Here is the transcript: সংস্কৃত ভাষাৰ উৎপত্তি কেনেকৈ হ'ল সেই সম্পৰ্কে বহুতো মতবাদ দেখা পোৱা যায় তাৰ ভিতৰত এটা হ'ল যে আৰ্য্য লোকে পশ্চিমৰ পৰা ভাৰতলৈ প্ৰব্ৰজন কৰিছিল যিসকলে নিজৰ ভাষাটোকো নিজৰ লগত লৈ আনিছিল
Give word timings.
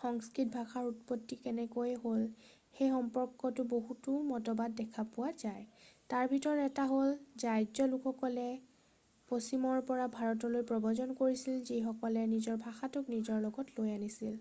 সংস্কৃত 0.00 0.50
ভাষাৰ 0.56 0.88
উৎপত্তি 0.88 1.36
কেনেকৈ 1.44 1.92
হ'ল 2.02 2.24
সেই 2.80 2.88
সম্পৰ্কে 2.94 3.64
বহুতো 3.70 4.16
মতবাদ 4.32 4.74
দেখা 4.80 5.04
পোৱা 5.14 5.30
যায় 5.44 5.64
তাৰ 6.14 6.28
ভিতৰত 6.34 6.68
এটা 6.72 6.86
হ'ল 6.92 7.16
যে 7.44 7.48
আৰ্য্য 7.54 7.88
লোকে 7.94 8.44
পশ্চিমৰ 9.32 9.82
পৰা 9.92 10.10
ভাৰতলৈ 10.20 10.68
প্ৰব্ৰজন 10.74 11.16
কৰিছিল 11.24 11.66
যিসকলে 11.72 12.26
নিজৰ 12.36 12.62
ভাষাটোকো 12.68 13.18
নিজৰ 13.18 13.42
লগত 13.50 13.76
লৈ 13.80 13.98
আনিছিল 13.98 14.40